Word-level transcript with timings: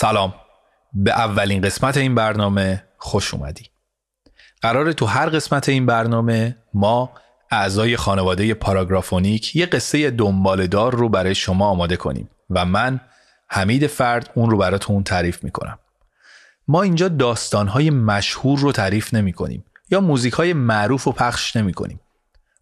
سلام. 0.00 0.34
به 0.92 1.10
اولین 1.10 1.60
قسمت 1.62 1.96
این 1.96 2.14
برنامه 2.14 2.84
خوش 2.98 3.34
اومدی. 3.34 3.64
قرار 4.62 4.92
تو 4.92 5.06
هر 5.06 5.28
قسمت 5.28 5.68
این 5.68 5.86
برنامه 5.86 6.56
ما 6.74 7.12
اعضای 7.50 7.96
خانواده 7.96 8.54
پاراگرافونیک 8.54 9.56
یه 9.56 9.66
قصه 9.66 10.10
دنبالدار 10.10 10.94
رو 10.94 11.08
برای 11.08 11.34
شما 11.34 11.66
آماده 11.68 11.96
کنیم 11.96 12.30
و 12.50 12.64
من 12.64 13.00
حمید 13.48 13.86
فرد 13.86 14.30
اون 14.34 14.50
رو 14.50 14.58
براتون 14.58 15.02
تعریف 15.02 15.44
می‌کنم. 15.44 15.78
ما 16.68 16.82
اینجا 16.82 17.08
داستانهای 17.08 17.90
مشهور 17.90 18.58
رو 18.58 18.72
تعریف 18.72 19.14
نمی 19.14 19.32
کنیم 19.32 19.64
یا 19.90 20.00
موزیک 20.00 20.32
های 20.32 20.52
معروف 20.52 21.04
رو 21.04 21.12
پخش 21.12 21.56
نمی 21.56 21.72
کنیم 21.72 22.00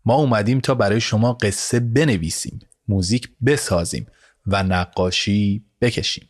ما 0.05 0.15
اومدیم 0.15 0.61
تا 0.61 0.75
برای 0.75 1.01
شما 1.01 1.33
قصه 1.33 1.81
بنویسیم 1.81 2.59
موزیک 2.89 3.29
بسازیم 3.47 4.07
و 4.47 4.63
نقاشی 4.63 5.65
بکشیم. 5.81 6.28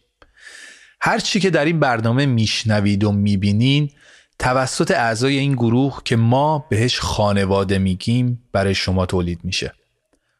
هر 1.00 1.18
چی 1.18 1.40
که 1.40 1.50
در 1.50 1.64
این 1.64 1.80
برنامه 1.80 2.26
میشنوید 2.26 3.04
و 3.04 3.12
می‌بینین 3.12 3.90
توسط 4.39 4.90
اعضای 4.90 5.39
این 5.39 5.52
گروه 5.52 6.00
که 6.04 6.16
ما 6.16 6.66
بهش 6.70 7.00
خانواده 7.00 7.79
میگیم 7.79 8.48
برای 8.52 8.75
شما 8.75 9.06
تولید 9.06 9.40
میشه. 9.44 9.72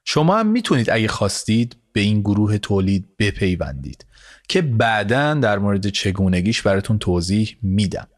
شما 0.05 0.39
هم 0.39 0.47
می‌تونید 0.47 0.91
اگه 0.91 1.09
خواستید 1.09 1.77
به 1.93 2.01
این 2.01 2.21
گروه 2.21 2.59
تولید 2.59 3.17
بپیوندید 3.19 4.07
که 4.49 4.63
بعدا 4.63 5.35
در 5.35 5.59
مورد 5.59 5.89
چگونگیش 5.89 6.63
براتون 6.63 6.99
توضیح 6.99 7.57
میدم. 7.63 8.09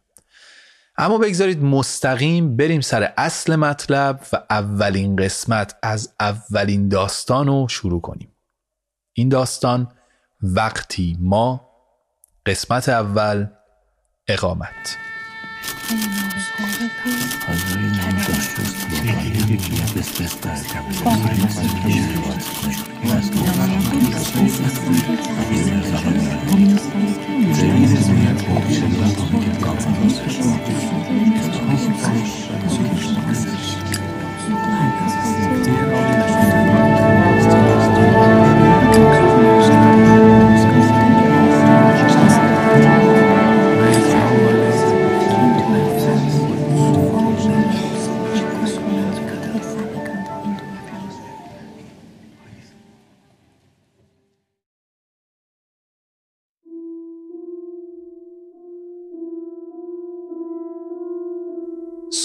اما 0.97 1.19
بگذارید 1.19 1.63
مستقیم 1.63 2.57
بریم 2.57 2.81
سر 2.81 3.13
اصل 3.17 3.57
مطلب 3.57 4.21
و 4.33 4.37
اولین 4.51 5.17
قسمت 5.17 5.77
از 5.83 6.15
اولین 6.21 6.89
داستان 6.89 7.47
رو 7.47 7.69
شروع 7.69 8.01
کنیم. 8.01 8.37
این 9.13 9.29
داستان 9.29 9.93
وقتی 10.43 11.17
ما 11.21 11.70
قسمت 12.51 12.89
اول 12.89 13.47
اقامت. 14.29 14.99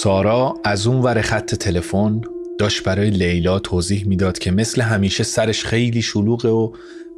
سارا 0.06 0.54
از 0.64 0.88
اون 0.88 1.02
ور 1.02 1.22
خط 1.22 1.56
تلفن 1.56 2.22
داشت 2.60 2.84
برای 2.84 3.10
لیلا 3.10 3.60
توضیح 3.60 4.08
می‌داد 4.08 4.40
که 4.40 4.52
مثل 4.52 4.82
همیشه 4.82 5.24
سرش 5.24 5.66
خیلی 5.66 6.02
شلوغه 6.02 6.50
و 6.50 6.72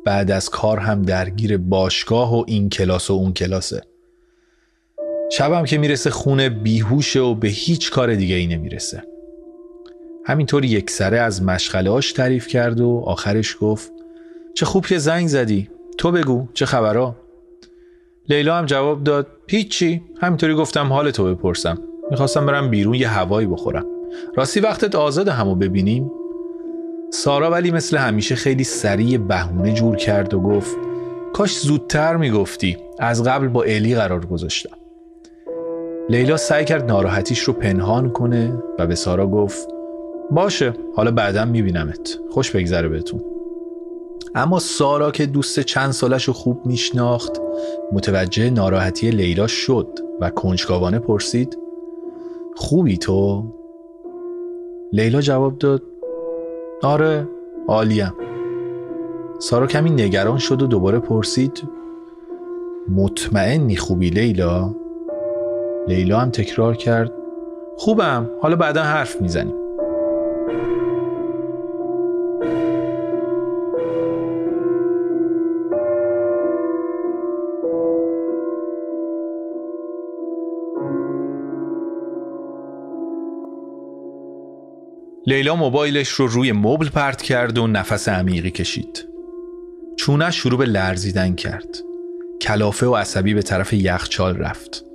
بعد 0.05 0.31
از 0.31 0.49
کار 0.49 0.79
هم 0.79 1.01
درگیر 1.01 1.57
باشگاه 1.57 2.39
و 2.39 2.43
این 2.47 2.69
کلاس 2.69 3.09
و 3.09 3.13
اون 3.13 3.33
کلاسه. 3.33 3.81
شبم 5.31 5.65
که 5.65 5.77
می‌رسه 5.77 6.09
خونه 6.09 6.49
بیهوشه 6.49 7.19
و 7.19 7.35
به 7.35 7.47
هیچ 7.47 7.91
کار 7.91 8.15
دیگه 8.15 8.35
ای 8.35 8.47
نمی‌رسه. 8.47 9.03
همینطور 10.25 10.65
یک 10.65 10.89
سره 10.89 11.19
از 11.19 11.43
مشغله 11.43 12.01
تعریف 12.01 12.47
کرد 12.47 12.79
و 12.79 13.03
آخرش 13.05 13.57
گفت 13.61 13.91
چه 14.53 14.65
خوب 14.65 14.85
که 14.85 14.97
زنگ 14.97 15.27
زدی. 15.27 15.69
تو 15.97 16.11
بگو 16.11 16.47
چه 16.53 16.65
خبرها 16.65 17.15
لیلا 18.29 18.57
هم 18.57 18.65
جواب 18.65 19.03
داد 19.03 19.27
هیچی. 19.47 20.01
همینطوری 20.21 20.55
گفتم 20.55 20.93
حال 20.93 21.11
تو 21.11 21.35
بپرسم. 21.35 21.79
می‌خواستم 22.11 22.45
برم 22.45 22.69
بیرون 22.69 22.93
یه 22.93 23.07
هوایی 23.07 23.47
بخورم. 23.47 23.85
راستی 24.35 24.59
وقتت 24.59 24.95
آزاد 24.95 25.27
همو 25.27 25.55
ببینیم؟ 25.55 26.11
سارا 27.13 27.51
ولی 27.51 27.71
مثل 27.71 27.97
همیشه 27.97 28.35
خیلی 28.35 28.63
سریع 28.63 29.17
بهونه 29.17 29.73
جور 29.73 29.95
کرد 29.95 30.33
و 30.33 30.39
گفت 30.39 30.77
کاش 31.33 31.59
زودتر 31.59 32.15
می‌گفتی. 32.15 32.77
از 32.99 33.23
قبل 33.23 33.47
با 33.47 33.63
الی 33.63 33.95
قرار 33.95 34.25
گذاشتم. 34.25 34.77
لیلا 36.09 36.37
سعی 36.37 36.65
کرد 36.65 36.83
ناراحتیش 36.83 37.39
رو 37.39 37.53
پنهان 37.53 38.09
کنه 38.09 38.63
و 38.79 38.87
به 38.87 38.95
سارا 38.95 39.27
گفت 39.27 39.67
باشه 40.31 40.73
حالا 40.95 41.11
بعدا 41.11 41.45
میبینمت. 41.45 42.19
خوش 42.31 42.51
بگذره 42.51 42.87
بهتون. 42.87 43.21
اما 44.35 44.59
سارا 44.59 45.11
که 45.11 45.25
دوست 45.25 45.59
چند 45.59 45.91
سالش 45.91 46.23
رو 46.23 46.33
خوب 46.33 46.65
میشناخت 46.65 47.41
متوجه 47.91 48.49
ناراحتی 48.49 49.09
لیلا 49.09 49.47
شد 49.47 49.99
و 50.21 50.29
کنجکاوانه 50.29 50.99
پرسید 50.99 51.57
خوبی 52.59 52.97
تو؟ 52.97 53.43
لیلا 54.93 55.21
جواب 55.21 55.57
داد 55.57 55.83
آره 56.83 57.27
عالیم 57.67 58.13
سارا 59.39 59.67
کمی 59.67 59.89
نگران 59.89 60.37
شد 60.37 60.61
و 60.61 60.67
دوباره 60.67 60.99
پرسید 60.99 61.63
مطمئنی 62.89 63.75
خوبی 63.75 64.09
لیلا؟ 64.09 64.75
لیلا 65.87 66.19
هم 66.19 66.29
تکرار 66.29 66.75
کرد 66.75 67.11
خوبم 67.77 68.29
حالا 68.41 68.55
بعدا 68.55 68.83
حرف 68.83 69.21
می‌زنیم 69.21 69.66
لیلا 85.27 85.55
موبایلش 85.55 86.09
رو 86.09 86.27
روی 86.27 86.51
مبل 86.51 86.89
پرت 86.89 87.21
کرد 87.21 87.57
و 87.57 87.67
نفس 87.67 88.09
عمیقی 88.09 88.51
کشید. 88.51 89.07
چونش 89.95 90.35
شروع 90.35 90.59
به 90.59 90.65
لرزیدن 90.65 91.35
کرد. 91.35 91.67
کلافه 92.41 92.85
و 92.85 92.95
عصبی 92.95 93.33
به 93.33 93.41
طرف 93.41 93.73
یخچال 93.73 94.37
رفت. 94.37 94.85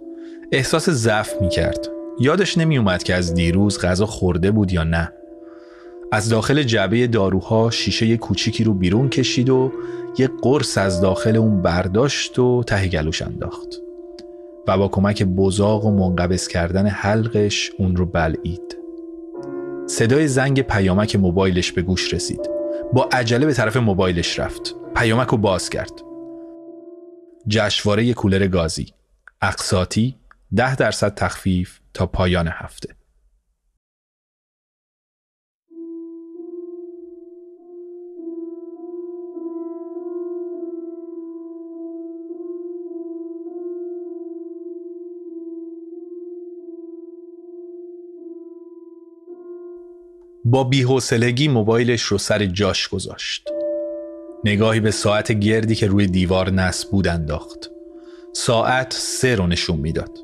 احساس 0.53 0.91
ضعف 0.91 1.33
می 1.41 1.49
کرد. 1.49 1.89
یادش 2.21 2.59
نمی 2.59 2.79
اومد 2.79 3.03
که 3.03 3.15
از 3.15 3.35
دیروز 3.35 3.79
غذا 3.79 4.07
خورده 4.07 4.51
بود 4.51 4.73
یا 4.73 4.85
نه. 4.85 5.13
از 6.13 6.29
داخل 6.29 6.63
جعبه 6.63 7.07
داروها 7.07 7.71
شیشه 7.71 8.17
کوچیکی 8.17 8.65
رو 8.65 8.75
بیرون 8.75 9.09
کشید 9.09 9.51
و 9.51 9.73
یه 10.19 10.31
قرص 10.43 10.79
از 10.79 11.01
داخل 11.01 11.37
اون 11.37 11.63
برداشت 11.63 12.39
و 12.39 12.63
ته 12.67 12.89
گلوش 12.89 13.23
انداخت. 13.23 13.69
و 14.69 14.79
با 14.79 14.89
کمک 14.89 15.23
بزاق 15.23 15.85
و 15.85 15.91
منقبض 15.91 16.49
کردن 16.49 16.87
حلقش 16.87 17.71
اون 17.79 17.97
رو 17.97 18.07
بلعید. 18.07 18.82
صدای 19.93 20.29
زنگ 20.29 20.63
پیامک 20.63 21.17
موبایلش 21.17 21.73
به 21.73 21.83
گوش 21.83 22.15
رسید. 22.15 22.51
با 22.93 23.09
عجله 23.13 23.47
به 23.47 23.55
طرف 23.55 23.77
موبایلش 23.77 24.39
رفت. 24.39 24.75
پیامک 24.97 25.29
رو 25.29 25.39
باز 25.39 25.71
کرد. 25.71 25.91
جشواره 27.49 28.15
کولر 28.15 28.47
گازی. 28.47 28.87
اقساطی 29.43 30.17
ده 30.57 30.77
درصد 30.77 31.15
تخفیف 31.15 31.79
تا 31.95 32.07
پایان 32.07 32.49
هفته. 32.49 32.89
با 50.53 50.65
بیحوصلگی 50.65 51.49
موبایلش 51.49 52.03
رو 52.03 52.19
سر 52.19 52.47
جاش 52.47 52.89
گذاشت. 52.89 53.49
نگاهی 54.45 54.81
به 54.81 54.91
ساعت 54.91 55.33
گردی 55.33 55.75
که 55.75 55.87
روی 55.87 56.07
دیوار 56.07 56.51
نصب 56.51 56.91
بود 56.91 57.09
انداخت. 57.09 57.71
ساعت 58.33 58.93
سه 58.93 59.35
رو 59.35 59.47
نشون 59.47 59.77
می‌داد. 59.77 60.19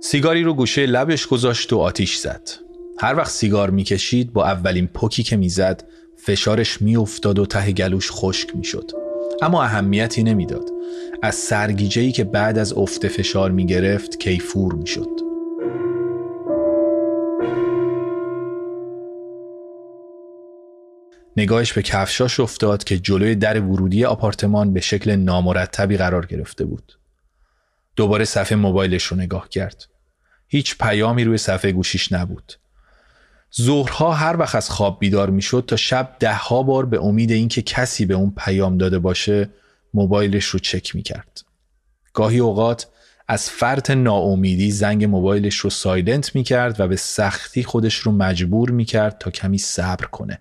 سیگاری 0.00 0.42
رو 0.42 0.54
گوشه 0.54 0.86
لبش 0.86 1.26
گذاشت 1.26 1.72
و 1.72 1.78
آتیش 1.78 2.16
زد. 2.16 2.50
هر 2.98 3.16
وقت 3.16 3.30
سیگار 3.30 3.70
می‌کشید 3.70 4.32
با 4.32 4.44
اولین 4.44 4.86
پوکی 4.86 5.22
که 5.22 5.36
می‌زد 5.36 5.84
فشارش 6.16 6.82
میافتاد 6.82 7.38
و 7.38 7.46
ته 7.46 7.72
گلوش 7.72 8.10
خشک 8.12 8.56
می‌شد. 8.56 8.90
اما 9.42 9.62
اهمیتی 9.62 10.22
نمی‌داد. 10.22 10.70
از 11.22 11.34
سرگیجه‌ای 11.34 12.12
که 12.12 12.24
بعد 12.24 12.58
از 12.58 12.72
افت 12.72 13.08
فشار 13.08 13.50
می‌گرفت 13.50 14.20
کیفور 14.20 14.74
می‌شد. 14.74 15.33
نگاهش 21.36 21.72
به 21.72 21.82
کفشاش 21.82 22.40
افتاد 22.40 22.84
که 22.84 22.98
جلوی 22.98 23.34
در 23.34 23.60
ورودی 23.60 24.04
آپارتمان 24.04 24.72
به 24.72 24.80
شکل 24.80 25.16
نامرتبی 25.16 25.96
قرار 25.96 26.26
گرفته 26.26 26.64
بود. 26.64 26.98
دوباره 27.96 28.24
صفحه 28.24 28.56
موبایلش 28.56 29.04
رو 29.04 29.16
نگاه 29.16 29.48
کرد. 29.48 29.84
هیچ 30.48 30.78
پیامی 30.78 31.24
روی 31.24 31.38
صفحه 31.38 31.72
گوشیش 31.72 32.12
نبود. 32.12 32.52
ظهرها 33.60 34.12
هر 34.12 34.36
وقت 34.36 34.54
از 34.54 34.70
خواب 34.70 35.00
بیدار 35.00 35.30
می‌شد 35.30 35.64
تا 35.66 35.76
شب 35.76 36.16
دهها 36.18 36.62
بار 36.62 36.86
به 36.86 37.02
امید 37.02 37.30
اینکه 37.30 37.62
کسی 37.62 38.06
به 38.06 38.14
اون 38.14 38.32
پیام 38.36 38.78
داده 38.78 38.98
باشه 38.98 39.50
موبایلش 39.94 40.44
رو 40.44 40.58
چک 40.58 40.96
می‌کرد. 40.96 41.40
گاهی 42.12 42.38
اوقات 42.38 42.86
از 43.28 43.50
فرط 43.50 43.90
ناامیدی 43.90 44.70
زنگ 44.70 45.04
موبایلش 45.04 45.56
رو 45.56 45.70
سایلنت 45.70 46.34
می‌کرد 46.34 46.80
و 46.80 46.88
به 46.88 46.96
سختی 46.96 47.64
خودش 47.64 47.94
رو 47.94 48.12
مجبور 48.12 48.70
می‌کرد 48.70 49.18
تا 49.18 49.30
کمی 49.30 49.58
صبر 49.58 50.06
کنه. 50.06 50.40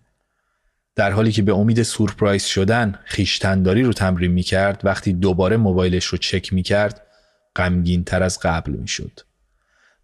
در 0.96 1.12
حالی 1.12 1.32
که 1.32 1.42
به 1.42 1.54
امید 1.54 1.84
سورپرایز 1.84 2.44
شدن 2.44 3.00
خیشتنداری 3.06 3.84
رو 3.84 3.94
تمرین 3.94 4.32
می‌کرد 4.32 4.82
وقتی 4.84 5.14
دوباره 5.14 5.58
موبایلش 5.58 6.06
رو 6.06 6.18
چک 6.18 6.54
می‌کرد 6.54 7.02
غمگین 7.56 8.04
تر 8.04 8.24
از 8.24 8.40
قبل 8.40 8.72
می‌شد. 8.72 9.20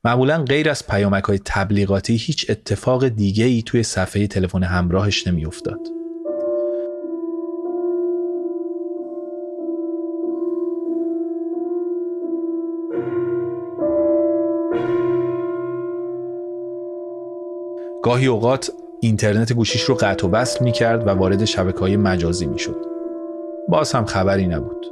معمولا 0.03 0.44
غیر 0.44 0.69
از 0.69 0.88
پیامک 0.88 1.24
های 1.24 1.39
تبلیغاتی 1.45 2.15
هیچ 2.15 2.45
اتفاق 2.50 3.07
دیگه 3.07 3.45
ای 3.45 3.62
توی 3.62 3.83
صفحه 3.83 4.27
تلفن 4.27 4.63
همراهش 4.63 5.27
نمیافتاد. 5.27 5.80
گاهی 18.03 18.27
اوقات 18.27 18.71
اینترنت 19.01 19.53
گوشیش 19.53 19.83
رو 19.83 19.95
قطع 19.95 20.27
و 20.27 20.31
وصل 20.31 20.63
می 20.63 20.71
کرد 20.71 21.07
و 21.07 21.09
وارد 21.09 21.45
شبکه 21.45 21.79
های 21.79 21.97
مجازی 21.97 22.45
می 22.45 22.59
شد. 22.59 22.85
باز 23.67 23.91
هم 23.91 24.05
خبری 24.05 24.47
نبود. 24.47 24.85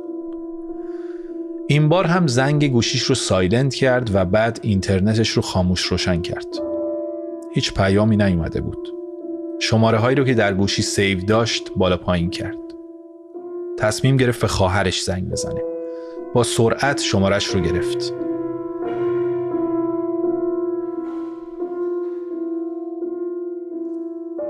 این 1.68 1.90
بار 1.90 2.06
هم 2.06 2.28
زنگ 2.28 2.72
گوشیش 2.72 3.02
رو 3.02 3.16
silent 3.16 3.76
کرد 3.76 4.16
و 4.16 4.26
بعد 4.26 4.60
اینترنتش 4.62 5.30
رو 5.30 5.42
خاموش 5.42 5.82
روشن 5.82 6.22
کرد. 6.22 6.48
هیچ 7.54 7.74
پیامی 7.74 8.18
نیومده 8.18 8.62
بود. 8.62 8.90
شماره 9.60 9.98
هایی 9.98 10.16
رو 10.16 10.24
که 10.24 10.34
در 10.34 10.54
گوشی 10.54 10.82
save 10.82 11.26
داشت 11.26 11.72
بالا 11.76 11.98
پایین 11.98 12.30
کرد. 12.30 12.58
تصمیم 13.78 14.18
گرفت 14.18 14.42
به 14.42 14.48
خواهرش 14.48 15.04
زنگ 15.04 15.30
بزنه. 15.30 15.62
با 16.34 16.44
سرعت 16.44 17.02
شمارش 17.02 17.46
رو 17.46 17.62
گرفت. 17.62 18.14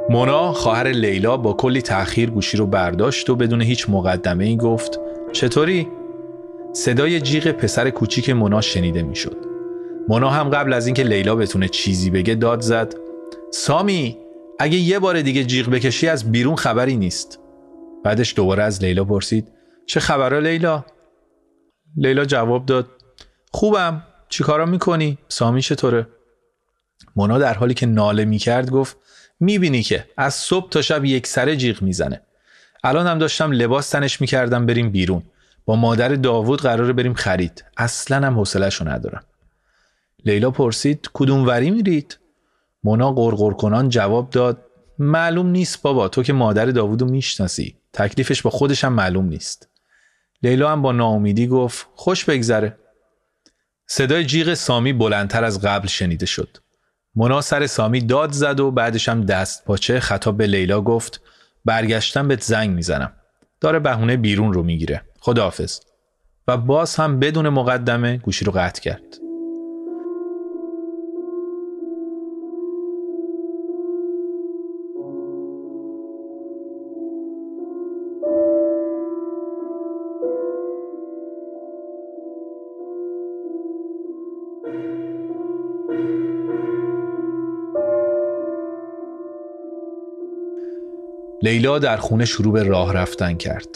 مونا 0.10 0.54
خواهر 0.54 0.88
لیلا 0.88 1.38
با 1.38 1.54
کلی 1.54 1.82
تأخیر 1.82 2.30
گوشی 2.30 2.58
رو 2.58 2.68
برداشت 2.68 3.30
و 3.30 3.36
بدون 3.36 3.62
هیچ 3.62 3.90
مقدمه 3.90 4.46
ای 4.46 4.58
گفت 4.58 5.00
چطوری؟ 5.34 5.88
صدای 6.74 7.22
جیغ 7.22 7.52
پسر 7.52 7.90
کوچیک 7.90 8.30
مونا 8.30 8.62
شنیده 8.62 9.04
می‌شد. 9.04 9.38
مونا 10.08 10.30
هم 10.30 10.50
قبل 10.50 10.74
از 10.74 10.88
اینکه 10.88 11.04
لیلا 11.04 11.36
بتونه 11.36 11.68
چیزی 11.68 12.10
بگه 12.10 12.36
داد 12.36 12.62
زد 12.62 12.96
سامی 13.52 14.18
اگه 14.60 14.78
یه 14.78 15.00
بار 15.00 15.22
دیگه 15.22 15.44
جیغ 15.44 15.70
بکشی 15.70 16.08
از 16.08 16.32
بیرون 16.32 16.56
خبری 16.56 16.98
نیست 16.98 17.40
بعدش 18.04 18.36
دوباره 18.36 18.64
از 18.64 18.84
لیلا 18.84 19.04
پرسید 19.04 19.48
چه 19.88 20.00
خبره 20.00 20.40
لیلا 20.40 20.86
لیلا 21.98 22.26
جواب 22.26 22.66
داد 22.66 22.88
خوبم 23.52 24.04
چیکارا 24.30 24.66
می‌کنی 24.66 25.18
سامی 25.28 25.62
چطوره 25.62 26.08
مونا 27.16 27.40
در 27.40 27.54
حالی 27.54 27.74
که 27.74 27.86
ناله 27.86 28.26
می‌کرد 28.26 28.72
گفت 28.72 28.98
می‌بینی 29.40 29.84
که 29.84 30.06
از 30.18 30.34
صبح 30.34 30.70
تا 30.70 30.82
شب 30.82 31.06
یک 31.06 31.28
سره 31.28 31.56
جیغ 31.56 31.82
می‌زنه. 31.82 32.22
الان 32.84 33.08
هم 33.08 33.20
داشتم 33.20 33.52
لباس 33.52 33.90
تنش 33.90 34.22
می‌کردم 34.22 34.66
بریم 34.66 34.92
بیرون. 34.92 35.24
با 35.66 35.76
مادر 35.76 36.10
داوود 36.10 36.62
قراره 36.62 36.94
بریم 36.94 37.14
خرید. 37.14 37.64
اصلا 37.78 38.28
هم 38.28 38.36
حوصله‌شو 38.36 38.88
ندارم. 38.88 39.24
لیلا 40.26 40.52
پرسید 40.52 41.10
کدوم 41.14 41.48
وری 41.48 41.72
میرید؟ 41.72 42.20
مونا 42.84 43.12
قرقر 43.12 43.54
کنان 43.54 43.90
جواب 43.90 44.30
داد 44.30 44.64
معلوم 45.00 45.48
نیست 45.48 45.82
بابا 45.82 46.08
تو 46.08 46.24
که 46.24 46.34
مادر 46.34 46.66
داوودو 46.66 47.06
می‌شناسی. 47.06 47.78
تکلیفش 47.94 48.42
با 48.42 48.50
خودش 48.50 48.84
هم 48.84 48.94
معلوم 48.94 49.26
نیست. 49.26 49.70
لیلا 50.44 50.72
هم 50.72 50.82
با 50.82 50.92
ناامیدی 50.92 51.48
گفت 51.48 51.88
خوش 51.96 52.26
بگذره. 52.26 52.78
صدای 53.88 54.26
جیغ 54.26 54.54
سامی 54.54 54.94
بلندتر 54.94 55.44
از 55.44 55.62
قبل 55.62 55.88
شنیده 55.88 56.26
شد. 56.26 56.58
مونا 57.20 57.42
سر 57.42 57.68
سامی 57.68 58.02
داد 58.02 58.32
زد 58.32 58.60
و 58.60 58.72
بعدش 58.72 59.10
هم 59.10 59.26
دست 59.26 59.66
پاچه 59.66 60.00
خطاب 60.00 60.38
به 60.38 60.48
لیلا 60.48 60.82
گفت 60.82 61.22
برگشتم 61.66 62.28
بهت 62.28 62.42
زنگ 62.42 62.70
می‌زنم. 62.70 63.14
داره 63.62 63.80
بهونه 63.80 64.18
بیرون 64.18 64.54
رو 64.54 64.64
می‌گیره. 64.64 65.02
خداحافظ. 65.20 65.80
و 66.48 66.58
باز 66.58 66.96
هم 66.96 67.20
بدون 67.20 67.50
مقدمه 67.50 68.18
گوشی 68.18 68.46
رو 68.46 68.52
قطع 68.52 68.82
کرد. 68.82 69.27
لیلا 91.42 91.80
در 91.80 91.98
خونه 91.98 92.26
شروع 92.26 92.54
به 92.54 92.64
راه 92.64 92.94
رفتن 92.94 93.34
کرد. 93.34 93.68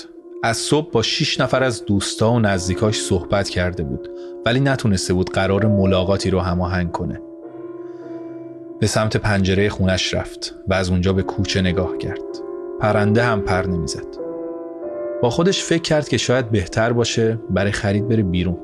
از 0.44 0.58
صبح 0.58 0.92
با 0.92 1.02
شیش 1.02 1.40
نفر 1.40 1.64
از 1.64 1.86
دوستا 1.86 2.32
و 2.32 2.40
نزدیکاش 2.40 3.02
صحبت 3.02 3.50
کرده 3.50 3.84
بود 3.84 4.10
ولی 4.46 4.60
نتونسته 4.60 5.14
بود 5.14 5.30
قرار 5.30 5.66
ملاقاتی 5.66 6.30
رو 6.30 6.40
هماهنگ 6.40 6.92
کنه. 6.92 7.22
به 8.80 8.88
سمت 8.88 9.18
پنجره 9.18 9.70
خونش 9.70 10.14
رفت 10.14 10.56
و 10.68 10.74
از 10.74 10.90
اونجا 10.90 11.14
به 11.14 11.24
کوچه 11.24 11.62
نگاه 11.62 11.98
کرد. 11.98 12.22
پرنده 12.80 13.24
هم 13.24 13.42
پر 13.42 13.68
نمی‌زد. 13.68 14.08
با 15.22 15.30
خودش 15.30 15.64
فکر 15.64 15.82
کرد 15.82 16.10
که 16.10 16.18
شاید 16.18 16.52
بهتر 16.52 16.94
باشه 16.94 17.40
برای 17.50 17.72
خرید 17.72 18.08
بره 18.08 18.24
بیرون. 18.24 18.58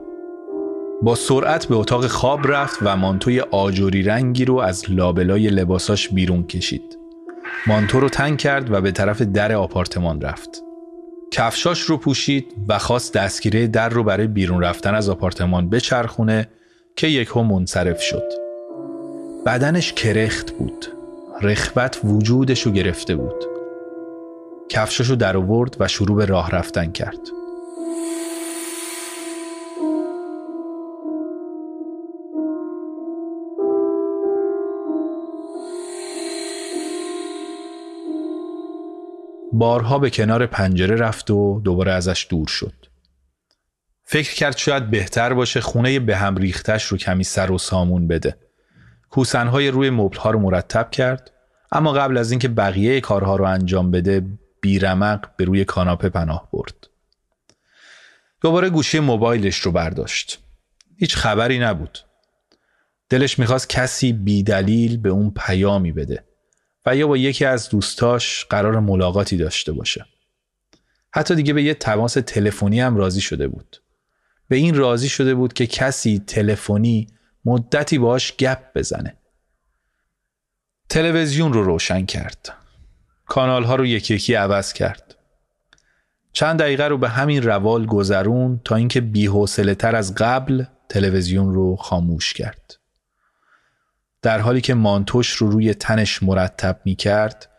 با 1.01 1.15
سرعت 1.15 1.65
به 1.65 1.75
اتاق 1.75 2.07
خواب 2.07 2.39
رفت 2.47 2.79
و 2.81 2.95
مانتوی 2.95 3.39
آجوری 3.39 4.03
رنگی 4.03 4.45
رو 4.45 4.55
از 4.55 4.83
لابلای 4.89 5.47
لباساش 5.47 6.09
بیرون 6.09 6.43
کشید. 6.43 6.96
مانتو 7.65 7.99
رو 7.99 8.09
تنگ 8.09 8.37
کرد 8.37 8.71
و 8.71 8.81
به 8.81 8.91
طرف 8.91 9.21
در 9.21 9.53
آپارتمان 9.53 10.21
رفت. 10.21 10.63
کفشاش 11.31 11.81
رو 11.81 11.97
پوشید 11.97 12.53
و 12.67 12.77
خواست 12.77 13.13
دستگیره 13.13 13.67
در 13.67 13.89
رو 13.89 14.03
برای 14.03 14.27
بیرون 14.27 14.63
رفتن 14.63 14.95
از 14.95 15.09
آپارتمان 15.09 15.69
بچرخونه 15.69 16.47
که 16.95 17.07
یک 17.07 17.37
منصرف 17.37 18.01
شد. 18.01 18.31
بدنش 19.45 19.93
کرخت 19.93 20.51
بود. 20.51 20.87
رخبت 21.41 21.99
وجودش 22.03 22.61
رو 22.61 22.71
گرفته 22.71 23.15
بود. 23.15 23.45
کفشاشو 24.69 25.15
در 25.15 25.37
آورد 25.37 25.77
و 25.79 25.87
شروع 25.87 26.17
به 26.17 26.25
راه 26.25 26.51
رفتن 26.51 26.91
کرد. 26.91 27.36
بارها 39.57 39.99
به 39.99 40.09
کنار 40.09 40.45
پنجره 40.45 40.95
رفت 40.95 41.31
و 41.31 41.61
دوباره 41.63 41.91
ازش 41.91 42.27
دور 42.29 42.47
شد. 42.47 42.73
فکر 44.05 44.35
کرد 44.35 44.57
شاید 44.57 44.89
بهتر 44.89 45.33
باشه 45.33 45.61
خونه 45.61 45.99
به 45.99 46.17
هم 46.17 46.35
ریختش 46.35 46.85
رو 46.85 46.97
کمی 46.97 47.23
سر 47.23 47.51
و 47.51 47.57
سامون 47.57 48.07
بده. 48.07 48.37
کوسنهای 49.09 49.69
روی 49.69 49.89
مبلها 49.89 50.31
رو 50.31 50.39
مرتب 50.39 50.91
کرد 50.91 51.31
اما 51.71 51.93
قبل 51.93 52.17
از 52.17 52.31
اینکه 52.31 52.47
بقیه 52.47 53.01
کارها 53.01 53.35
رو 53.35 53.45
انجام 53.45 53.91
بده 53.91 54.25
بیرمق 54.61 55.35
به 55.37 55.45
روی 55.45 55.65
کاناپه 55.65 56.09
پناه 56.09 56.49
برد. 56.53 56.87
دوباره 58.41 58.69
گوشی 58.69 58.99
موبایلش 58.99 59.59
رو 59.59 59.71
برداشت. 59.71 60.39
هیچ 60.97 61.15
خبری 61.15 61.59
نبود. 61.59 61.99
دلش 63.09 63.39
می‌خواست 63.39 63.69
کسی 63.69 64.13
بیدلیل 64.13 64.97
به 64.97 65.09
اون 65.09 65.33
پیامی 65.35 65.91
بده. 65.91 66.26
و 66.87 66.95
یا 66.95 67.07
با 67.07 67.17
یکی 67.17 67.45
از 67.45 67.69
دوستاش 67.69 68.45
قرار 68.45 68.79
ملاقاتی 68.79 69.37
داشته 69.37 69.71
باشه. 69.71 70.05
حتی 71.11 71.35
دیگه 71.35 71.53
به 71.53 71.63
یه 71.63 71.73
تماس 71.73 72.13
تلفنی 72.13 72.79
هم 72.79 72.97
راضی 72.97 73.21
شده 73.21 73.47
بود. 73.47 73.81
به 74.47 74.55
این 74.55 74.75
راضی 74.75 75.09
شده 75.09 75.35
بود 75.35 75.53
که 75.53 75.67
کسی 75.67 76.23
تلفنی 76.27 77.07
مدتی 77.45 77.97
باش 77.97 78.37
گپ 78.37 78.59
بزنه. 78.75 79.17
تلویزیون 80.89 81.53
رو 81.53 81.63
روشن 81.63 82.05
کرد. 82.05 82.53
کانال 83.25 83.63
ها 83.63 83.75
رو 83.75 83.85
یکی 83.85 84.13
یکی 84.13 84.33
عوض 84.33 84.73
کرد. 84.73 85.15
چند 86.33 86.59
دقیقه 86.59 86.87
رو 86.87 86.97
به 86.97 87.09
همین 87.09 87.43
روال 87.43 87.85
گذرون 87.85 88.61
تا 88.65 88.75
اینکه 88.75 89.01
بی‌حوصله 89.01 89.75
تر 89.75 89.95
از 89.95 90.15
قبل 90.15 90.63
تلویزیون 90.89 91.53
رو 91.53 91.75
خاموش 91.75 92.33
کرد. 92.33 92.77
در 94.21 94.39
حالی 94.39 94.61
که 94.61 94.73
مانتوش 94.73 95.31
رو 95.31 95.49
روی 95.49 95.73
تنش 95.73 96.23
مرتب 96.23 96.81
می 96.85 96.95
کرد 96.95 97.49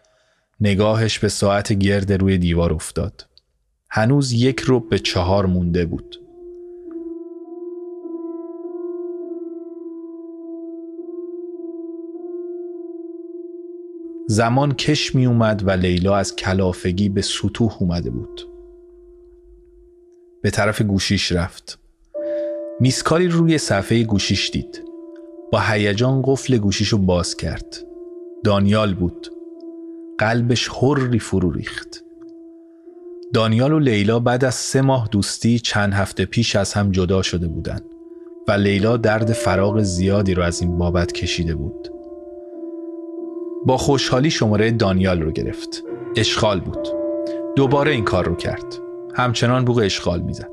نگاهش 0.60 1.18
به 1.18 1.28
ساعت 1.28 1.72
گرد 1.72 2.12
روی 2.12 2.38
دیوار 2.38 2.72
افتاد. 2.72 3.26
هنوز 3.90 4.32
یک 4.32 4.60
رو 4.60 4.80
به 4.80 4.98
چهار 4.98 5.46
مونده 5.46 5.86
بود. 5.86 6.16
زمان 14.28 14.74
کش 14.74 15.14
می 15.14 15.26
اومد 15.26 15.66
و 15.66 15.70
لیلا 15.70 16.16
از 16.16 16.36
کلافگی 16.36 17.08
به 17.08 17.22
سطوح 17.22 17.76
اومده 17.80 18.10
بود. 18.10 18.48
به 20.42 20.50
طرف 20.50 20.82
گوشیش 20.82 21.32
رفت. 21.32 21.78
میسکاری 22.80 23.28
روی 23.28 23.58
صفحه 23.58 24.04
گوشیش 24.04 24.50
دید. 24.50 24.87
با 25.52 25.60
هیجان 25.60 26.22
قفل 26.24 26.58
گوشیش 26.58 26.88
رو 26.88 26.98
باز 26.98 27.36
کرد. 27.36 27.76
دانیال 28.44 28.94
بود. 28.94 29.28
قلبش 30.18 30.68
حری 30.68 31.18
فرو 31.18 31.50
ریخت. 31.50 32.04
دانیال 33.34 33.72
و 33.72 33.78
لیلا 33.78 34.20
بعد 34.20 34.44
از 34.44 34.54
سه 34.54 34.82
ماه 34.82 35.08
دوستی 35.10 35.58
چند 35.58 35.92
هفته 35.92 36.24
پیش 36.24 36.56
از 36.56 36.72
هم 36.72 36.90
جدا 36.90 37.22
شده 37.22 37.48
بودند 37.48 37.84
و 38.48 38.52
لیلا 38.52 38.96
درد 38.96 39.32
فراغ 39.32 39.82
زیادی 39.82 40.34
رو 40.34 40.42
از 40.42 40.62
این 40.62 40.78
بابت 40.78 41.12
کشیده 41.12 41.54
بود. 41.54 41.88
با 43.66 43.76
خوشحالی 43.76 44.30
شماره 44.30 44.70
دانیال 44.70 45.22
رو 45.22 45.32
گرفت. 45.32 45.84
اشغال 46.16 46.60
بود. 46.60 46.88
دوباره 47.56 47.92
این 47.92 48.04
کار 48.04 48.24
رو 48.24 48.34
کرد. 48.34 48.74
همچنان 49.14 49.64
بوق 49.64 49.78
اشغال 49.84 50.20
می‌زد. 50.20 50.50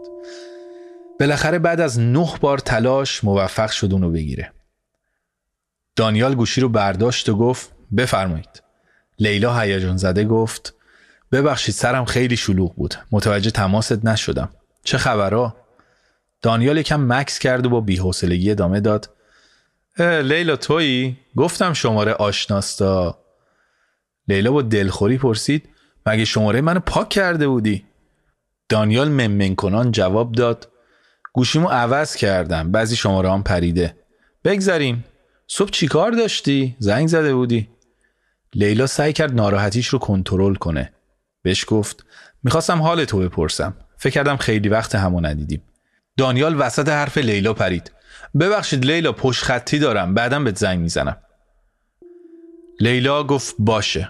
بالاخره 1.19 1.59
بعد 1.59 1.81
از 1.81 1.99
نه 1.99 2.29
بار 2.41 2.57
تلاش 2.57 3.23
موفق 3.23 3.69
شد 3.71 3.93
اونو 3.93 4.11
بگیره. 4.11 4.51
دانیال 5.95 6.35
گوشی 6.35 6.61
رو 6.61 6.69
برداشت 6.69 7.29
و 7.29 7.37
گفت 7.37 7.71
بفرمایید. 7.97 8.63
لیلا 9.19 9.59
هیجان 9.59 9.97
زده 9.97 10.23
گفت 10.25 10.73
ببخشید 11.31 11.75
سرم 11.75 12.05
خیلی 12.05 12.37
شلوغ 12.37 12.75
بود. 12.75 12.95
متوجه 13.11 13.51
تماست 13.51 14.05
نشدم. 14.05 14.49
چه 14.83 14.97
خبرها؟ 14.97 15.55
دانیال 16.41 16.77
یکم 16.77 17.13
مکس 17.13 17.39
کرد 17.39 17.65
و 17.65 17.69
با 17.69 17.81
بیحوصلگی 17.81 18.51
ادامه 18.51 18.79
داد. 18.79 19.09
لیلا 19.99 20.55
تویی؟ 20.55 21.17
گفتم 21.35 21.73
شماره 21.73 22.13
آشناستا. 22.13 23.17
لیلا 24.27 24.51
با 24.51 24.61
دلخوری 24.61 25.17
پرسید 25.17 25.69
مگه 26.05 26.25
شماره 26.25 26.61
منو 26.61 26.79
پاک 26.79 27.09
کرده 27.09 27.47
بودی؟ 27.47 27.85
دانیال 28.69 29.09
ممن 29.09 29.55
کنان 29.55 29.91
جواب 29.91 30.31
داد 30.31 30.71
گوشیمو 31.33 31.67
عوض 31.67 32.15
کردم 32.15 32.71
بعضی 32.71 32.95
شماره 32.95 33.31
هم 33.31 33.43
پریده. 33.43 33.95
بگذاریم 34.43 35.05
صبح 35.47 35.69
چیکار 35.69 36.11
داشتی؟ 36.11 36.75
زنگ 36.79 37.07
زده 37.07 37.35
بودی. 37.35 37.69
لیلا 38.53 38.87
سعی 38.87 39.13
کرد 39.13 39.33
ناراحتیش 39.33 39.87
رو 39.87 39.99
کنترل 39.99 40.55
کنه. 40.55 40.93
بهش 41.41 41.65
گفت 41.67 42.05
می‌خواستم 42.43 42.81
حال 42.81 43.05
تو 43.05 43.19
بپرسم. 43.19 43.77
فکر 43.97 44.13
کردم 44.13 44.37
خیلی 44.37 44.69
وقت 44.69 44.95
همو 44.95 45.21
ندیدیم. 45.21 45.61
دانیال 46.17 46.55
وسط 46.61 46.89
حرف 46.89 47.17
لیلا 47.17 47.53
پرید. 47.53 47.91
ببخشید 48.39 48.85
لیلا 48.85 49.11
پشت 49.11 49.43
خطی 49.43 49.79
دارم. 49.79 50.13
بعدم 50.13 50.43
به 50.43 50.51
زنگ 50.51 50.79
می‌زنم. 50.79 51.17
لیلا 52.79 53.23
گفت 53.23 53.55
باشه. 53.59 54.09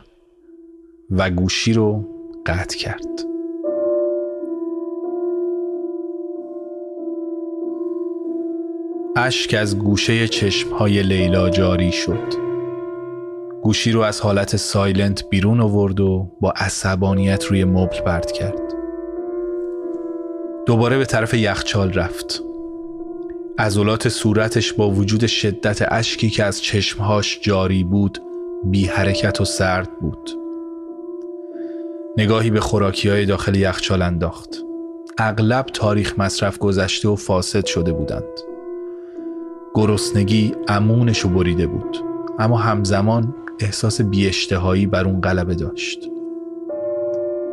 و 1.12 1.30
گوشی 1.30 1.74
رو 1.74 2.10
قطع 2.46 2.78
کرد. 2.78 3.35
اشک 9.18 9.54
از 9.54 9.80
گوشه 9.80 10.28
چشمهای 10.28 11.04
لیلا 11.04 11.50
جاری 11.50 11.92
شد. 11.92 12.34
گوشی 13.62 13.92
رو 13.92 14.02
از 14.02 14.22
حالت 14.22 14.56
سایلنت 14.56 15.30
بیرون 15.30 15.60
آورد 15.60 16.00
و 16.00 16.32
با 16.42 16.52
عصبانیت 16.52 17.46
روی 17.46 17.64
مبل 17.64 18.00
پرت 18.00 18.32
کرد. 18.32 18.62
دوباره 20.66 20.98
به 20.98 21.06
طرف 21.06 21.34
یخچال 21.34 21.94
رفت. 21.94 22.44
عضلات 23.60 24.10
صورتش 24.10 24.74
با 24.74 24.90
وجود 24.90 25.26
شدت 25.26 25.94
اشکی 25.94 26.30
که 26.30 26.44
از 26.44 26.62
چشمهاش 26.62 27.40
جاری 27.42 27.84
بود 27.84 28.20
بی 28.64 28.86
حرکت 28.86 29.42
و 29.42 29.46
سرد 29.46 30.00
بود. 30.02 30.32
نگاهی 32.18 32.50
به 32.50 32.60
خوراکی 32.60 33.10
های 33.10 33.26
داخل 33.26 33.56
یخچال 33.56 34.02
انداخت. 34.02 34.50
اغلب 35.18 35.66
تاریخ 35.66 36.20
مصرف 36.20 36.58
گذشته 36.58 37.10
و 37.10 37.16
فاسد 37.16 37.66
شده 37.66 37.94
بودند. 37.94 38.55
گرسنگی 39.76 40.56
امونش 40.68 41.26
بریده 41.26 41.68
بود. 41.68 41.98
اما 42.40 42.58
همزمان 42.58 43.36
احساس 43.60 44.02
بیاشتهایی 44.02 44.86
بر 44.86 45.06
اون 45.06 45.22
غلبه 45.22 45.56
داشت. 45.56 46.10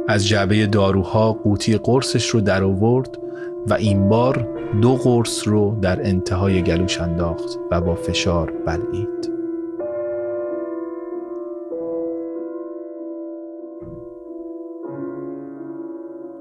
از 0.09 0.29
جعبه 0.29 0.67
داروها 0.67 1.33
قوطی 1.33 1.76
قرصش 1.76 2.29
رو 2.29 2.41
در 2.41 2.64
آورد 2.64 3.19
و 3.67 3.75
این 3.75 4.09
بار 4.09 4.49
دو 4.83 4.97
قرص 4.97 5.49
رو 5.49 5.79
در 5.83 6.07
انتهای 6.07 6.62
گلوش 6.62 7.00
انداخت 7.00 7.59
و 7.71 7.81
با 7.81 7.95
فشار 7.95 8.52
بلعید. 8.67 9.33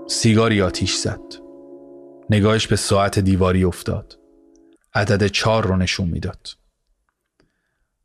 سیگاری 0.08 0.62
آتیش 0.62 0.96
زد. 0.96 1.22
نگاهش 2.30 2.68
به 2.68 2.76
ساعت 2.76 3.20
دیواری 3.20 3.64
افتاد. 3.64 4.21
عدد 4.94 5.28
چهار 5.28 5.68
رو 5.68 5.78
نشون 5.78 6.08
می‌داد. 6.08 6.50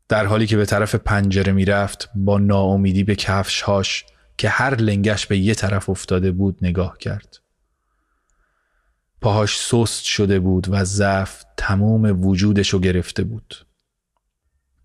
در 0.09 0.25
حالی 0.25 0.47
که 0.47 0.57
به 0.57 0.65
طرف 0.65 0.95
پنجره 0.95 1.53
می‌رفت 1.53 2.09
با 2.15 2.37
ناامیدی 2.37 3.03
به 3.03 3.15
کفشهاش 3.15 4.05
که 4.37 4.49
هر 4.49 4.75
لنگش 4.75 5.27
به 5.27 5.37
یه 5.37 5.55
طرف 5.55 5.89
افتاده 5.89 6.31
بود 6.31 6.57
نگاه 6.61 6.97
کرد. 6.97 7.39
پاهاش 9.21 9.59
سست 9.59 10.03
شده 10.03 10.39
بود 10.39 10.67
و 10.69 10.83
ضعف 10.83 11.43
تمام 11.57 12.25
وجودش 12.25 12.69
رو 12.69 12.79
گرفته 12.79 13.23
بود. 13.23 13.65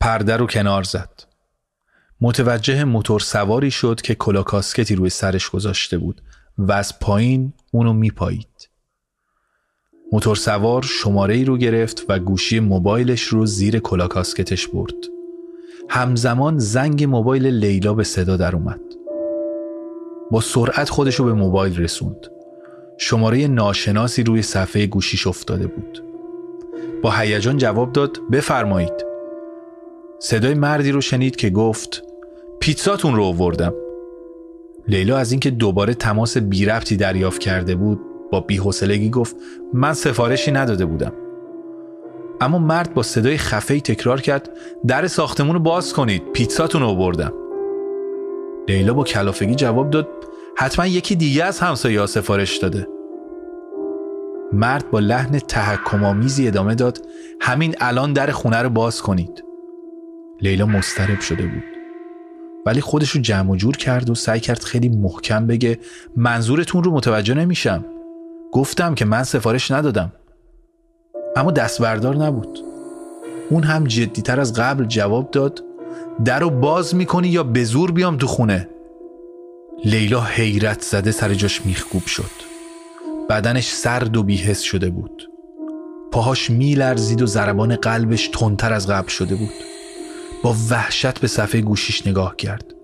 پرده 0.00 0.36
رو 0.36 0.46
کنار 0.46 0.82
زد. 0.82 1.22
متوجه 2.20 2.84
موتور 2.84 3.20
سواری 3.20 3.70
شد 3.70 4.00
که 4.00 4.14
کلاکاسکتی 4.14 4.94
روی 4.94 5.10
سرش 5.10 5.50
گذاشته 5.50 5.98
بود 5.98 6.22
و 6.58 6.72
از 6.72 6.98
پایین 6.98 7.52
اونو 7.70 7.92
میپایید. 7.92 8.68
موتور 10.12 10.36
سوار 10.36 10.82
شماره 10.82 11.34
ای 11.34 11.44
رو 11.44 11.56
گرفت 11.56 12.04
و 12.08 12.18
گوشی 12.18 12.60
موبایلش 12.60 13.22
رو 13.22 13.46
زیر 13.46 13.78
کلاکاسکتش 13.78 14.68
برد. 14.68 14.94
همزمان 15.88 16.58
زنگ 16.58 17.04
موبایل 17.04 17.46
لیلا 17.46 17.94
به 17.94 18.04
صدا 18.04 18.36
در 18.36 18.56
اومد. 18.56 18.80
با 20.30 20.40
سرعت 20.40 20.88
خودش 20.88 21.14
رو 21.14 21.24
به 21.24 21.32
موبایل 21.32 21.80
رسوند. 21.80 22.26
شماره 22.98 23.46
ناشناسی 23.46 24.22
روی 24.22 24.42
صفحه 24.42 24.86
گوشیش 24.86 25.26
افتاده 25.26 25.66
بود. 25.66 26.04
با 27.02 27.10
هیجان 27.10 27.56
جواب 27.56 27.92
داد 27.92 28.18
بفرمایید. 28.32 29.04
صدای 30.18 30.54
مردی 30.54 30.92
رو 30.92 31.00
شنید 31.00 31.36
که 31.36 31.50
گفت 31.50 32.02
پیتزاتون 32.60 33.14
رو 33.14 33.24
آوردم. 33.24 33.74
لیلا 34.88 35.16
از 35.16 35.30
اینکه 35.32 35.50
دوباره 35.50 35.94
تماس 35.94 36.36
بی 36.38 36.64
ربطی 36.66 36.96
دریافت 36.96 37.40
کرده 37.40 37.74
بود 37.74 38.00
با 38.32 38.40
بیحوصلگی 38.40 39.10
گفت 39.10 39.36
من 39.72 39.92
سفارشی 39.92 40.52
نداده 40.52 40.86
بودم. 40.86 41.12
اما 42.40 42.58
مرد 42.58 42.94
با 42.94 43.02
صدای 43.02 43.36
خفهی 43.38 43.80
تکرار 43.80 44.20
کرد 44.20 44.50
در 44.86 45.06
ساختمون 45.06 45.54
رو 45.54 45.60
باز 45.60 45.92
کنید 45.92 46.32
پیتزاتون 46.32 46.82
رو 46.82 46.94
بردم. 46.94 47.32
لیلا 48.68 48.94
با 48.94 49.04
کلافگی 49.04 49.54
جواب 49.54 49.90
داد 49.90 50.08
حتما 50.56 50.86
یکی 50.86 51.16
دیگه 51.16 51.44
از 51.44 51.60
همسایه 51.60 52.06
سفارش 52.06 52.56
داده. 52.56 52.88
مرد 54.52 54.90
با 54.90 54.98
لحن 54.98 55.38
تحکم 55.38 56.04
آمیزی 56.04 56.46
ادامه 56.46 56.74
داد 56.74 56.98
همین 57.40 57.74
الان 57.80 58.12
در 58.12 58.30
خونه 58.30 58.62
رو 58.62 58.70
باز 58.70 59.02
کنید. 59.02 59.44
لیلا 60.40 60.66
مسترب 60.66 61.20
شده 61.20 61.42
بود. 61.42 61.64
ولی 62.66 62.80
خودش 62.80 63.10
رو 63.10 63.20
جمع 63.20 63.50
و 63.50 63.56
جور 63.56 63.76
کرد 63.76 64.10
و 64.10 64.14
سعی 64.14 64.40
کرد 64.40 64.62
خیلی 64.62 64.88
محکم 64.88 65.46
بگه 65.46 65.78
منظورتون 66.16 66.84
رو 66.84 66.90
متوجه 66.90 67.34
نمیشم. 67.34 67.84
گفتم 68.52 68.94
که 68.94 69.04
من 69.04 69.22
سفارش 69.22 69.70
ندادم. 69.70 70.12
اما 71.36 71.50
دستبردار 71.50 72.16
نبود. 72.16 72.58
اون 73.50 73.62
هم 73.62 73.84
جدیتر 73.84 74.40
از 74.40 74.52
قبل 74.52 74.84
جواب 74.84 75.30
داد 75.30 75.64
در 76.24 76.40
رو 76.40 76.50
باز 76.50 76.94
می‌کنی 76.94 77.28
یا 77.28 77.42
به 77.42 77.64
زور 77.64 77.92
بیام 77.92 78.16
تو 78.16 78.26
خونه؟ 78.26 78.68
لیلا 79.84 80.20
حیرت 80.20 80.82
زده 80.82 81.10
سر 81.10 81.34
جاش 81.34 81.66
میخکوب 81.66 82.06
شد. 82.06 82.52
بدنش 83.30 83.72
سرد 83.72 84.16
و 84.16 84.22
بیحس 84.22 84.60
شده 84.60 84.90
بود. 84.90 85.30
پاهاش 86.12 86.50
میلرزید 86.50 87.22
و 87.22 87.26
ضربان 87.26 87.76
قلبش 87.76 88.28
تندتر 88.28 88.72
از 88.72 88.86
قبل 88.86 89.08
شده 89.08 89.34
بود. 89.34 89.54
با 90.42 90.54
وحشت 90.70 91.18
به 91.18 91.26
صفحه 91.26 91.60
گوشیش 91.60 92.06
نگاه 92.06 92.36
کرد. 92.36 92.74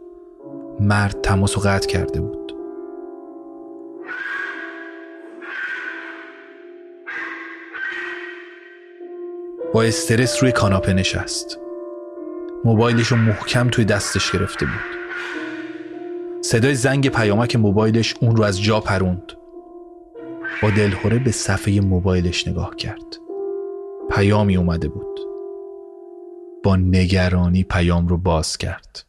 مرد 0.80 1.20
تماس 1.20 1.58
و 1.58 1.60
قطع 1.60 1.88
کرده 1.88 2.20
بود. 2.20 2.54
استرس 9.82 10.42
روی 10.42 10.52
کاناپه 10.52 10.92
نشست. 10.92 11.58
موبایلش 12.64 13.06
رو 13.06 13.16
محکم 13.16 13.68
توی 13.68 13.84
دستش 13.84 14.32
گرفته 14.32 14.66
بود. 14.66 14.98
صدای 16.42 16.74
زنگ 16.74 17.08
پیامک 17.08 17.56
موبایلش 17.56 18.14
اون 18.20 18.36
رو 18.36 18.44
از 18.44 18.62
جا 18.62 18.80
پروند. 18.80 19.32
با 20.62 20.70
دلهوره 20.70 21.18
به 21.18 21.30
صفحه 21.30 21.80
موبایلش 21.80 22.48
نگاه 22.48 22.76
کرد. 22.76 23.16
پیامی 24.10 24.56
اومده 24.56 24.88
بود. 24.88 25.20
با 26.64 26.76
نگرانی 26.76 27.64
پیام 27.64 28.08
رو 28.08 28.18
باز 28.18 28.56
کرد. 28.56 29.04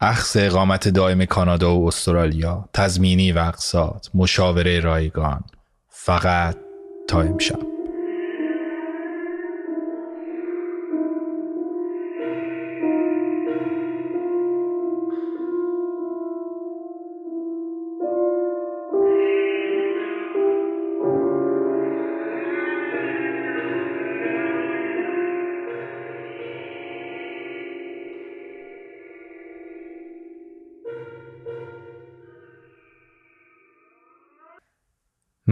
اخص 0.00 0.36
اقامت 0.40 0.88
دائم 0.88 1.24
کانادا 1.24 1.78
و 1.78 1.86
استرالیا 1.86 2.68
تضمینی 2.72 3.32
و 3.32 3.38
اقساط 3.38 4.08
مشاوره 4.14 4.80
رایگان. 4.80 5.44
فقط 5.88 6.56
تا 7.08 7.20
امشب 7.20 7.73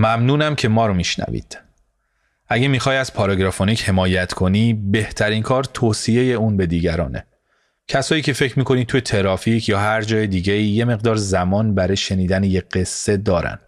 ممنونم 0.02 0.54
که 0.54 0.68
ما 0.68 0.87
رو 0.87 0.94
میشنوید. 0.94 1.59
اگه 2.49 2.68
می‌خوای 2.68 2.97
از 2.97 3.14
پاراگرافونیک 3.14 3.88
حمایت 3.88 4.32
کنی 4.32 4.75
بهترین 4.75 5.42
کار 5.42 5.64
توصیه 5.64 6.35
اون 6.35 6.56
به 6.56 6.66
دیگرانه. 6.66 7.26
کسایی 7.88 8.23
که 8.23 8.32
فکر 8.32 8.59
می‌کنی 8.59 8.85
توی 8.85 9.00
ترافیک 9.00 9.68
یا 9.68 9.78
هر 9.80 10.02
جای 10.02 10.26
دیگه 10.26 10.54
یه 10.54 10.85
مقدار 10.85 11.16
زمان 11.16 11.75
برای 11.75 11.97
شنیدن 11.97 12.44
یه 12.44 12.61
قصه 12.61 13.16
دارن. 13.16 13.59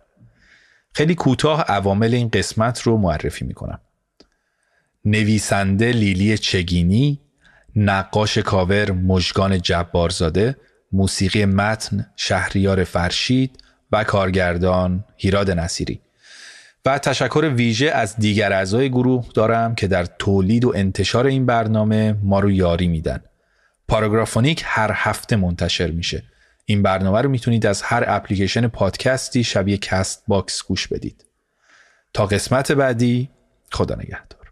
خیلی 0.92 1.14
کوتاه 1.14 1.60
عوامل 1.60 2.14
این 2.14 2.28
قسمت 2.28 2.82
رو 2.82 2.96
معرفی 2.96 3.44
می‌کنم. 3.44 3.80
نویسنده 5.04 5.92
لیلی 5.92 6.38
چگینی، 6.38 7.20
نقاش 7.76 8.38
کاور 8.38 8.92
مژگان 8.92 9.62
جبارزاده، 9.62 10.56
موسیقی 10.92 11.44
متن 11.44 12.06
شهریار 12.16 12.84
فرشید 12.84 13.64
و 13.92 14.04
کارگردان 14.04 15.04
هیراد 15.16 15.50
نصیری. 15.50 16.00
و 16.86 16.98
تشکر 16.98 17.52
ویژه 17.56 17.90
از 17.90 18.16
دیگر 18.16 18.52
اعضای 18.52 18.88
گروه 18.90 19.26
دارم 19.34 19.74
که 19.74 19.86
در 19.86 20.04
تولید 20.04 20.64
و 20.64 20.72
انتشار 20.74 21.26
این 21.26 21.46
برنامه 21.46 22.16
ما 22.22 22.40
رو 22.40 22.50
یاری 22.50 22.88
میدن. 22.88 23.20
پاراگرافونیک 23.88 24.62
هر 24.66 24.90
هفته 24.94 25.36
منتشر 25.36 25.90
میشه. 25.90 26.22
این 26.64 26.82
برنامه 26.82 27.20
رو 27.20 27.30
می‌تونید 27.30 27.66
از 27.66 27.82
هر 27.82 28.04
اپلیکیشن 28.06 28.68
پادکستی 28.68 29.44
شبیه 29.44 29.76
Castbox 29.76 30.62
گوش 30.62 30.88
بدید. 30.88 31.24
تا 32.14 32.26
قسمت 32.26 32.72
بعدی 32.72 33.30
خدا 33.72 33.94
نگهدار. 33.94 34.43